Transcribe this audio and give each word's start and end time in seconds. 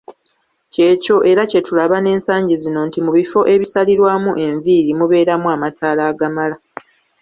Ky’ekyo 0.73 1.15
era 1.31 1.43
kye 1.51 1.59
tulaba 1.67 1.97
n’ensangi 2.01 2.55
zino 2.63 2.79
nti 2.87 2.99
mu 3.05 3.11
bifo 3.17 3.39
ebisalirwamu 3.53 4.31
enviiri 4.45 4.91
mubeeramu 4.99 5.47
amataala 5.55 6.01
agamala. 6.11 6.55